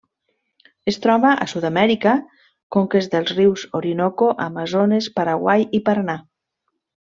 [0.91, 2.15] Es troba a Sud-amèrica:
[2.77, 6.19] conques dels rius Orinoco, Amazones, Paraguai i Paranà.